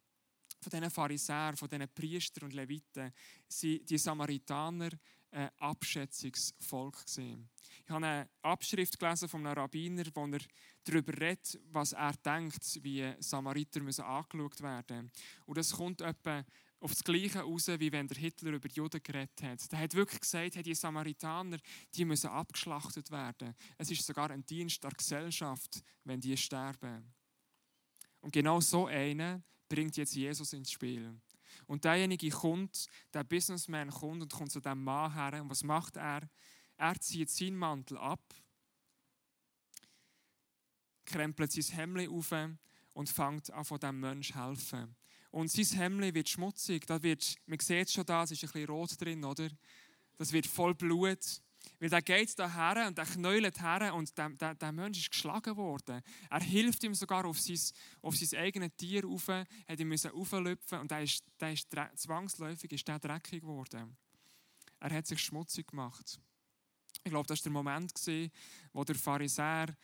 [0.61, 3.13] von diesen Pharisäern, von diesen Priestern und Leviten,
[3.47, 4.91] sind die Samaritaner
[5.31, 7.07] ein Abschätzungsvolk.
[7.07, 7.49] Gewesen.
[7.85, 10.41] Ich habe eine Abschrift gelesen von einem Rabbiner, wo er
[10.85, 15.13] darüber redet, was er denkt, wie Samariter müssen angeschaut werden müssen.
[15.47, 16.45] Und das kommt etwa
[16.81, 19.73] auf das Gleiche raus, wie wenn der Hitler über Juden geredet hat.
[19.73, 21.59] Er hat wirklich gesagt, die Samaritaner
[21.95, 23.55] die müssen abgeschlachtet werden.
[23.77, 27.13] Es ist sogar ein Dienst der Gesellschaft, wenn die sterben.
[28.21, 31.21] Und genau so einen bringt jetzt Jesus ins Spiel.
[31.67, 35.43] Und derjenige kommt, der Businessman kommt und kommt zu dem Mann her.
[35.43, 36.29] Und was macht er?
[36.77, 38.23] Er zieht seinen Mantel ab,
[41.05, 42.33] krempelt sein Hemd auf
[42.93, 44.97] und fängt an, von diesem Menschen zu helfen.
[45.31, 46.87] Und sein Hemd wird schmutzig.
[46.87, 49.49] Da wird, man sieht es schon da, es ist ein bisschen rot drin, oder?
[50.17, 51.43] Das wird voll Blut.
[51.79, 55.11] Weil der geht da her und der knäult her und der, der, der Mensch ist
[55.11, 56.03] geschlagen worden.
[56.31, 57.59] Er hilft ihm sogar auf sein,
[58.03, 62.89] auf sein eigenes Tier rauf, hat ihm auflüpfen und der ist, der ist zwangsläufig ist
[62.89, 63.97] der dreckig geworden.
[64.81, 66.21] Er hat sich schmutzig gemacht.
[67.05, 67.93] Ich glaube, das war der Moment,
[68.73, 69.75] wo der Pharisäer,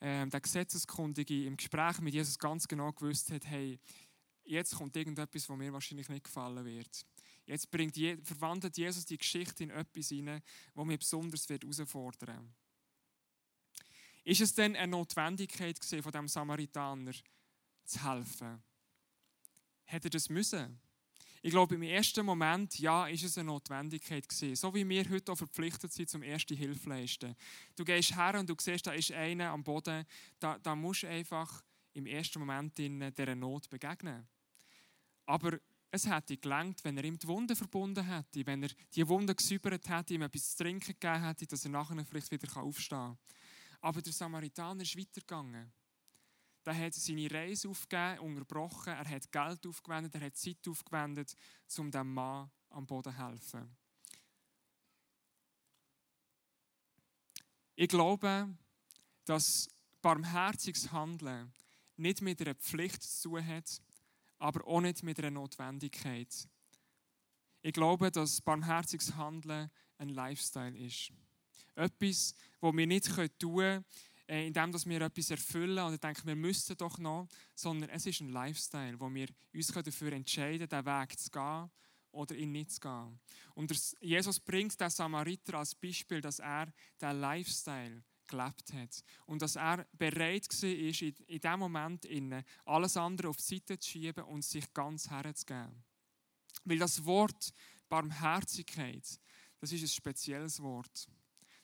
[0.00, 3.78] äh, der Gesetzeskundige, im Gespräch mit Jesus ganz genau gewusst hat, hey,
[4.44, 7.06] jetzt kommt irgendetwas, was mir wahrscheinlich nicht gefallen wird.
[7.50, 10.40] Jetzt bringt, verwandelt Jesus die Geschichte in etwas hinein,
[10.72, 12.54] das mich besonders herausfordern wird.
[14.22, 17.12] Ist es denn eine Notwendigkeit von dem Samaritaner
[17.84, 18.62] zu helfen?
[19.82, 20.78] Hätte er das müssen?
[21.42, 24.54] Ich glaube, im ersten Moment, ja, ist es eine Notwendigkeit gewesen.
[24.54, 27.34] So wie wir heute auch verpflichtet sind zum erste Hilfe leisten.
[27.74, 30.06] Du gehst her und du siehst, da ist einer am Boden.
[30.38, 34.28] Da, da musst du einfach im ersten Moment in dieser Not begegnen.
[35.26, 35.58] Aber
[35.90, 39.88] es hätte gelangt, wenn er ihm die Wunde verbunden hätte, wenn er die Wunde gesäubert
[39.88, 43.18] hätte, ihm etwas zu trinken gegeben hätte, dass er nachher vielleicht wieder aufstehen kann.
[43.80, 45.72] Aber der Samaritaner ist weitergegangen.
[46.64, 51.34] Er hat seine Reise aufgegeben, unterbrochen, er hat Geld aufgewendet, er hat Zeit aufgewendet,
[51.78, 53.76] um dem Mann am Boden zu helfen.
[57.74, 58.54] Ich glaube,
[59.24, 59.68] dass
[60.02, 61.52] barmherziges Handeln
[61.96, 63.80] nicht mit einer Pflicht zu tun hat,
[64.40, 66.48] aber auch nicht mit einer Notwendigkeit.
[67.62, 71.12] Ich glaube, dass barmherziges Handeln ein Lifestyle ist.
[71.74, 73.84] Etwas, das wir nicht tun können,
[74.26, 78.30] äh, indem wir etwas erfüllen und denken, wir müssten doch noch, sondern es ist ein
[78.30, 81.70] Lifestyle, wo wir uns dafür entscheiden können, diesen Weg zu gehen
[82.12, 83.20] oder ihn nicht zu gehen.
[83.54, 89.04] Und Jesus bringt den Samariter als Beispiel, dass er diesen Lifestyle gelebt hat.
[89.26, 92.06] Und dass er bereit war, in, in diesem Moment
[92.64, 95.84] alles andere auf die Seite zu schieben und sich ganz herzugeben.
[96.64, 97.52] Weil das Wort
[97.88, 99.20] Barmherzigkeit,
[99.60, 101.08] das ist ein spezielles Wort.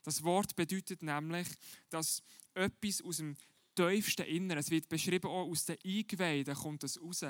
[0.03, 1.49] Das Wort bedeutet nämlich,
[1.89, 2.23] dass
[2.55, 3.37] etwas aus dem
[3.77, 4.59] tiefsten Inneren.
[4.59, 7.25] Es wird beschrieben, auch aus den Eingeweiden kommt das raus.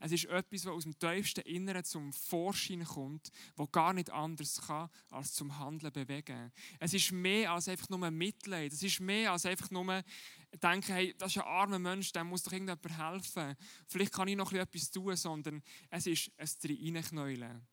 [0.00, 4.60] Es ist etwas, was aus dem tiefsten Inneren zum Vorschein kommt, wo gar nicht anders
[4.66, 6.52] kann, als zum Handeln bewegen.
[6.78, 8.72] Es ist mehr als einfach nur Mitleid.
[8.72, 10.02] Es ist mehr als einfach nur
[10.62, 13.56] denken, hey, das ist ein armer Mensch, dem muss doch irgendjemand helfen.
[13.86, 16.48] Vielleicht kann ich noch etwas tun, sondern es ist ein
[16.94, 17.66] Reinknäulen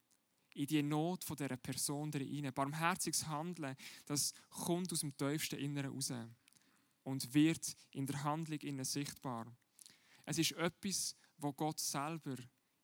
[0.53, 2.51] in die Not dieser Person rein.
[2.53, 6.13] Barmherziges Handeln, das kommt aus dem tiefsten Inneren raus
[7.09, 9.47] und wird in der Handlung innen sichtbar.
[10.25, 12.35] Es ist etwas, wo Gott selber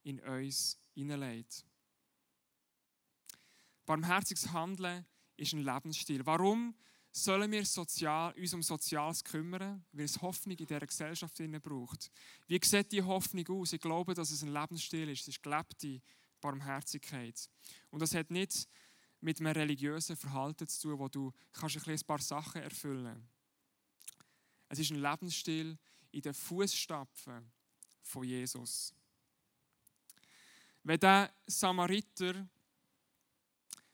[0.02, 1.64] in uns hineinlegt.
[3.86, 5.06] Barmherziges Handeln
[5.38, 6.26] ist ein Lebensstil.
[6.26, 6.74] Warum
[7.12, 12.12] sollen wir sozial, uns um Soziales kümmern, weil es Hoffnung in dieser Gesellschaft braucht.
[12.48, 13.74] Wie sieht diese Hoffnung aus?
[13.74, 15.22] Ich glaube, dass es ein Lebensstil ist.
[15.22, 16.02] Es ist gelebte
[16.42, 17.50] Barmherzigkeit.
[17.90, 18.68] Und das hat nicht
[19.22, 23.35] mit einem religiösen Verhalten zu tun, wo du kannst ein, ein paar Sachen erfüllen kannst.
[24.76, 25.78] Es ist ein Lebensstil
[26.12, 27.50] in den Fußstapfen
[28.02, 28.94] von Jesus.
[30.84, 32.46] Wenn der Samariter,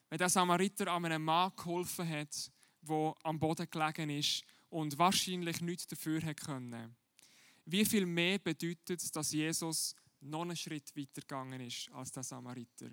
[0.09, 5.61] wenn der Samariter an einem Mann geholfen hat, der am Boden gelegen ist und wahrscheinlich
[5.61, 6.95] nichts dafür hat können,
[7.65, 12.23] wie viel mehr bedeutet es, dass Jesus noch einen Schritt weiter gegangen ist als der
[12.23, 12.89] Samariter?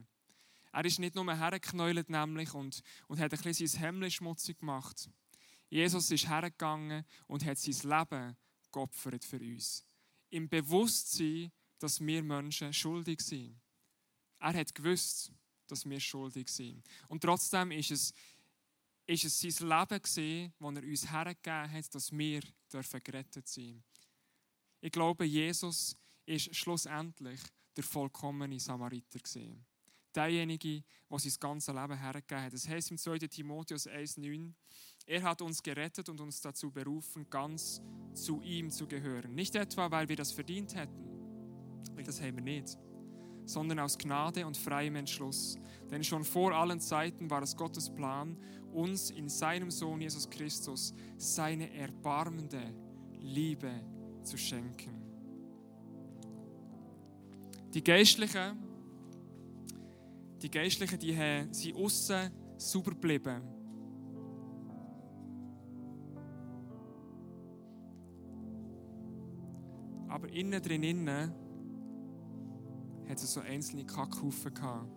[0.73, 5.09] Er ist nicht nur hergeknäult nämlich und, und hat ein bisschen sein Hemd schmutzig gemacht.
[5.69, 8.37] Jesus ist hergegangen und hat sein Leben
[8.73, 9.85] geopfert für uns.
[10.31, 13.61] Im Bewusstsein, dass wir Menschen schuldig sind.
[14.41, 15.33] Er hat gewusst,
[15.67, 16.83] dass wir schuldig sind.
[17.09, 18.15] Und trotzdem ist es,
[19.07, 23.83] ist es sein Leben das er uns hergegeben hat, dass wir dürfen gerettet sein.
[24.81, 27.41] Ich glaube, Jesus ist schlussendlich
[27.77, 29.65] der vollkommene Samariter gesehen.
[30.15, 32.53] Derjenige, der sein ganzes Leben hergegeben hat.
[32.53, 33.19] Das heißt im 2.
[33.19, 34.53] Timotheus 1,9,
[35.09, 37.81] er hat uns gerettet und uns dazu berufen, ganz
[38.13, 39.35] zu ihm zu gehören.
[39.35, 41.09] Nicht etwa, weil wir das verdient hätten,
[42.05, 42.79] das haben wir nicht,
[43.47, 45.57] sondern aus Gnade und freiem Entschluss.
[45.91, 48.37] Denn schon vor allen Zeiten war es Gottes Plan,
[48.71, 52.63] uns in seinem Sohn Jesus Christus seine erbarmende
[53.21, 53.73] Liebe
[54.23, 55.03] zu schenken.
[57.73, 58.59] Die Geistlichen,
[60.43, 61.17] die Geistlichen, die
[61.51, 63.58] sind außen sauber geblieben
[70.29, 71.33] Aber innen drin innen
[73.09, 74.93] hat es so einzelne Kackhaufen gehabt.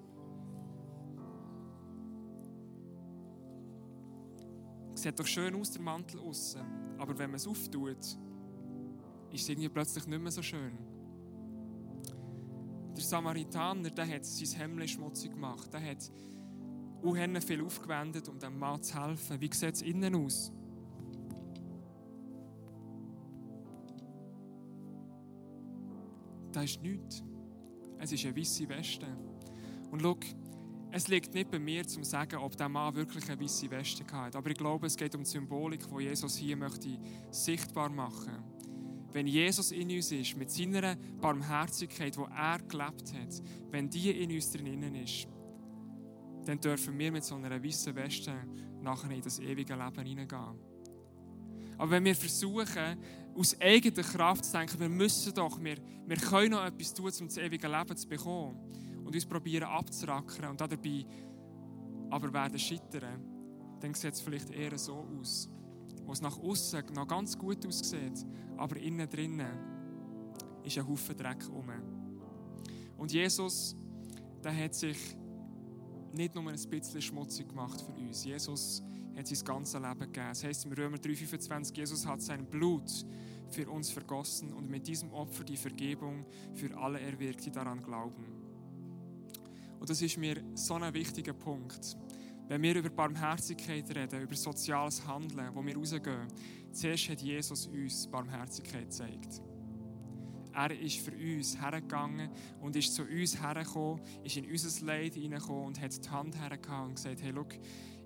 [4.93, 6.61] Sieht doch schön aus, der Mantel außen.
[6.97, 8.17] Aber wenn man es auftut, ist
[9.31, 10.77] es irgendwie plötzlich nicht mehr so schön.
[12.93, 15.71] Der Samaritaner, der hat sein Hemd schmutzig gemacht.
[15.71, 16.11] Der hat
[17.03, 19.39] auch viel aufgewendet, um dem Mann zu helfen.
[19.39, 20.51] Wie sieht es innen aus?
[26.55, 27.23] Da ist nichts.
[27.99, 29.07] Es ist eine weiße Weste.
[29.91, 30.17] Und schau,
[30.91, 34.35] es liegt nicht bei mir, zu sagen, ob der Mann wirklich eine weiße Weste hat.
[34.35, 38.43] Aber ich glaube, es geht um die Symbolik, die Jesus hier möchte sichtbar machen
[39.13, 44.31] Wenn Jesus in uns ist, mit seiner Barmherzigkeit, die er gelebt hat, wenn die in
[44.31, 45.27] uns drinnen ist,
[46.45, 48.33] dann dürfen wir mit so einer weißen Weste
[48.81, 50.70] nachher in das ewige Leben hineingehen.
[51.81, 52.95] Aber wenn wir versuchen,
[53.35, 57.27] aus eigener Kraft zu denken, wir müssen doch, wir, wir können noch etwas tun, um
[57.27, 58.55] das ewige Leben zu bekommen
[59.03, 61.03] und uns probieren abzurackern und dabei
[62.11, 63.25] aber werden scheitern,
[63.79, 65.49] dann sieht es vielleicht eher so aus.
[66.03, 69.57] Wo es nach außen noch ganz gut aussieht, aber innen drinnen
[70.63, 71.71] ist ein Haufen Dreck rum.
[72.95, 73.75] Und Jesus,
[74.43, 75.17] der hat sich
[76.13, 78.23] nicht nur ein bisschen schmutzig gemacht für uns.
[78.23, 78.83] Jesus
[79.15, 80.27] hat sein ganzes Leben gegeben.
[80.29, 82.89] Das heißt im Römer 3,25, Jesus hat sein Blut
[83.49, 88.25] für uns vergossen und mit diesem Opfer die Vergebung für alle erwirkt, die daran glauben.
[89.79, 91.97] Und das ist mir so ein wichtiger Punkt.
[92.47, 96.27] Wenn wir über Barmherzigkeit reden, über soziales Handeln, wo wir rausgehen,
[96.71, 99.41] zuerst hat Jesus uns Barmherzigkeit gezeigt.
[100.53, 105.67] Er ist für uns hergegangen und ist zu uns hergekommen, ist in unser Leid hineingekommen
[105.67, 107.45] und hat die Hand hergehauen und gesagt, hey, schau,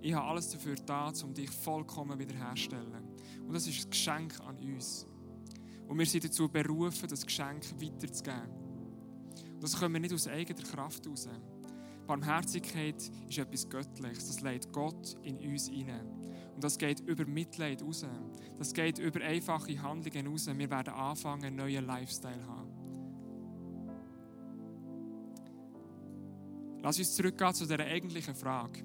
[0.02, 3.04] ich habe alles dafür da, um dich vollkommen wiederherzustellen.
[3.42, 5.08] Und das ist ein Geschenk an uns.
[5.88, 8.52] Und wir sind dazu berufen, das Geschenk weiterzugeben.
[9.54, 11.28] Und das können wir nicht aus eigener Kraft heraus.
[12.06, 14.28] Barmherzigkeit ist etwas Göttliches.
[14.28, 16.15] Das leitet Gott in uns hinein.
[16.56, 18.06] Und das geht über Mitleid raus.
[18.58, 20.48] Das geht über einfache Handlungen raus.
[20.48, 22.86] Wir werden anfangen, einen neuen Lifestyle zu haben.
[26.82, 28.84] Lass uns zurückgehen zu der eigentlichen Frage,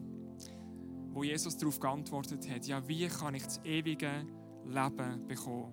[1.13, 2.67] wo Jesus darauf geantwortet hat.
[2.67, 4.27] Ja, wie kann ich das ewige
[4.67, 5.73] Leben bekommen?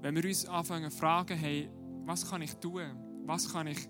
[0.00, 1.68] Wenn wir uns anfangen zu fragen, hey,
[2.06, 3.24] was kann ich tun?
[3.26, 3.88] Was kann ich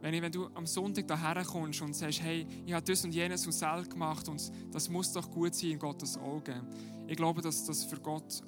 [0.00, 3.14] wenn, ich, wenn du am Sonntag daher kommst und sagst, hey, ich habe das und
[3.14, 6.66] jenes und selbst gemacht und das muss doch gut sein in Gottes Augen.
[7.06, 8.42] Ich glaube, dass das für Gott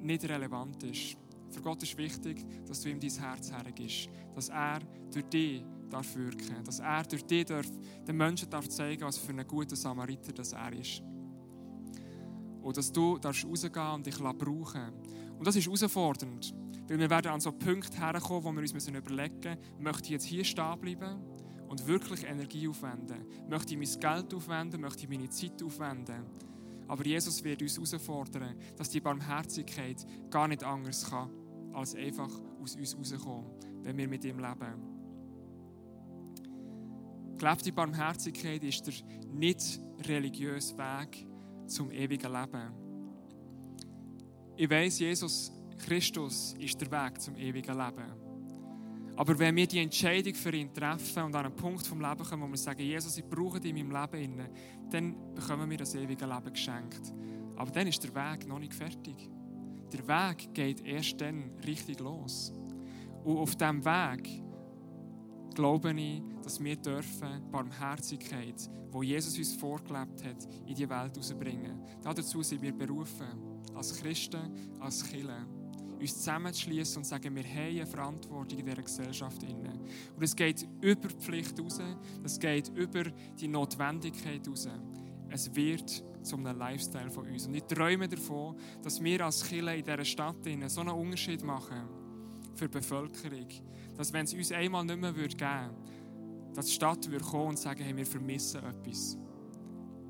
[0.00, 1.16] nicht relevant ist.
[1.50, 4.08] Für Gott ist wichtig, dass du ihm dein Herz hergibst.
[4.34, 4.80] Dass er
[5.12, 6.64] durch dich darf wirken.
[6.64, 7.66] Dass er durch dich darf,
[8.06, 11.02] den Menschen darf zeigen, was für ein guter Samariter das er ist.
[12.62, 14.92] Und dass du darfst rausgehen und dich brauchen
[15.38, 16.54] Und das ist herausfordernd.
[16.88, 20.24] Weil wir werden an so Punkte herkommen, wo wir uns überlegen müssen, möchte ich jetzt
[20.24, 21.20] hier stehen bleiben
[21.68, 23.24] und wirklich Energie aufwenden.
[23.48, 26.26] Möchte ich mein Geld aufwenden, möchte ich meine Zeit aufwenden.
[26.88, 31.30] Aber Jesus wird uns herausfordern, dass die Barmherzigkeit gar nicht anders kann,
[31.72, 32.30] als einfach
[32.60, 33.46] aus uns herauskommen,
[33.82, 34.92] wenn wir mit ihm leben.
[37.38, 38.94] Gelebte Barmherzigkeit ist der
[39.32, 41.26] nicht religiöse Weg
[41.66, 42.72] zum ewigen Leben.
[44.56, 45.50] Ich weiß, Jesus
[45.82, 48.32] Christus ist der Weg zum ewigen Leben.
[49.16, 52.42] Aber wenn wir die Entscheidung für ihn treffen und an einen Punkt vom Leben kommen,
[52.44, 54.48] wo wir sagen, Jesus, ich brauche dich in meinem Leben,
[54.90, 57.12] dann bekommen wir das ewige Leben geschenkt.
[57.56, 59.30] Aber dann ist der Weg noch nicht fertig.
[59.92, 62.52] Der Weg geht erst dann richtig los.
[63.24, 64.42] Und auf diesem Weg
[65.54, 71.82] glaube ich, dass wir dürfen Barmherzigkeit, wo Jesus uns vorgelebt hat, in die Welt herausbringen.
[72.02, 73.26] Dazu sind wir berufen,
[73.74, 75.46] als Christen, als Kirche
[76.02, 79.42] uns zusammenzuschließen und sagen, wir haben eine Verantwortung in dieser Gesellschaft.
[79.42, 81.80] Und es geht über die Pflicht raus,
[82.22, 84.68] es geht über die Notwendigkeit raus.
[85.30, 87.46] Es wird zu einem Lifestyle von uns.
[87.46, 90.36] Und ich träume davon, dass wir als Kirche in dieser Stadt
[90.66, 91.88] so einen Unterschied machen
[92.54, 93.48] für die Bevölkerung.
[93.96, 95.70] Dass wenn es uns einmal nicht mehr geben würde,
[96.54, 99.16] dass die Stadt würde kommen und sagen, hey, wir vermissen etwas.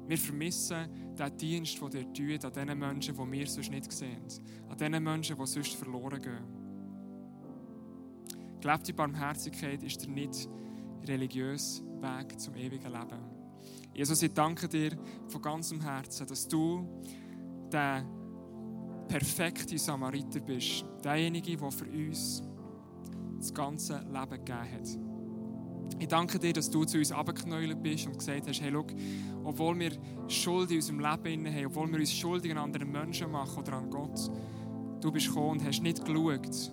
[0.06, 4.22] Wir vermissen den Dienst, den ihr tut, an den Menschen, die wir sonst nicht sehen.
[4.68, 6.62] An den Menschen, die sonst verloren gehen.
[8.60, 10.48] Gelebte Barmherzigkeit ist der nicht
[11.06, 13.18] religiöse Weg zum ewigen Leben.
[13.94, 14.96] Jesus, ich danke dir
[15.28, 16.86] von ganzem Herzen, dass du
[17.70, 18.04] der
[19.08, 20.84] perfekte Samariter bist.
[21.04, 22.42] Derjenige, der für uns
[23.38, 25.11] das ganze Leben gegeben hat.
[25.98, 28.86] Ich danke dir, dass du zu uns abgeknäult bist und gesagt hast, hey, schau,
[29.44, 29.92] obwohl wir
[30.28, 33.90] Schuld in unserem Leben haben, obwohl wir uns schuldig an anderen Menschen machen oder an
[33.90, 34.30] Gott,
[35.00, 36.72] du bist gekommen und hast nicht geschaut,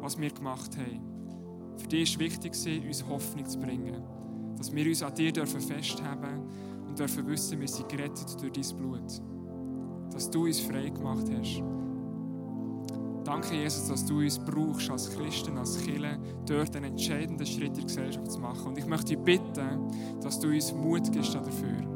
[0.00, 1.14] was wir gemacht haben.
[1.76, 2.52] Für dich war wichtig,
[2.86, 4.02] uns Hoffnung zu bringen.
[4.56, 6.42] Dass wir uns an dir dürfen festhalten
[6.86, 9.22] und dürfen wissen, wir sind gerettet durch dein Blut.
[10.12, 11.62] Dass du uns frei gemacht hast.
[13.24, 17.74] Danke, Jesus, dass du uns brauchst als Christen, als Kirche, dort einen entscheidenden Schritt in
[17.74, 18.66] der Gesellschaft zu machen.
[18.66, 19.90] Und ich möchte dich bitten,
[20.22, 21.88] dass du uns Mut gibst dafür.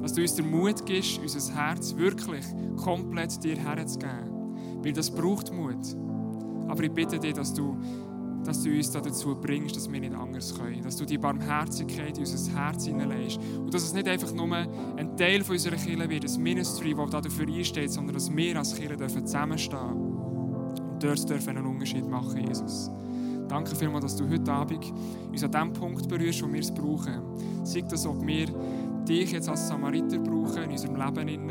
[0.00, 2.44] Dass du uns den Mut gibst, unser Herz wirklich
[2.76, 4.54] komplett dir herzugeben.
[4.82, 5.96] Weil das braucht Mut.
[6.68, 7.76] Aber ich bitte dich, dass du,
[8.44, 10.82] dass du uns dazu bringst, dass wir nicht anders können.
[10.82, 13.40] Dass du die Barmherzigkeit in unser Herz hineinlegst.
[13.58, 17.48] Und dass es nicht einfach nur ein Teil unserer Kirche wird, ein Ministry, das dafür
[17.48, 20.09] einsteht, sondern dass wir als Kirche zusammenstehen dürfen
[21.00, 22.90] dort dürfen einen Unterschied machen, Jesus.
[23.48, 24.92] Danke vielmals, dass du heute Abend
[25.30, 27.20] uns an dem Punkt berührst, wo wir es brauchen.
[27.64, 28.46] Sei das, ob wir
[29.08, 31.50] dich jetzt als Samariter brauchen in unserem Leben.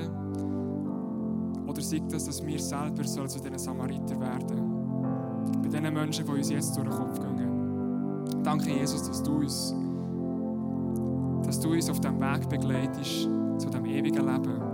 [1.67, 5.61] Oder sei das, dass wir selber zu diesen Samariter werden.
[5.61, 8.43] Bei den Menschen, die uns jetzt durch den Kopf gehen.
[8.43, 9.75] Danke, Jesus, dass du uns,
[11.45, 14.68] dass du uns auf diesem Weg begleitest zu dem ewigen Leben.